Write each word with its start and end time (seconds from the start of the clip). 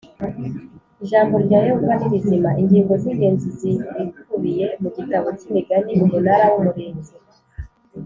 Ijambo 1.03 1.35
rya 1.45 1.59
Yehova 1.67 1.93
ni 1.99 2.07
rizima 2.13 2.49
Ingingo 2.61 2.93
zingenzi 3.03 3.47
zibikubiye 3.57 4.65
mu 4.81 4.89
gitabo 4.97 5.27
cyImigani 5.37 5.91
Umunara 6.03 6.45
wUmurinzi 6.51 7.13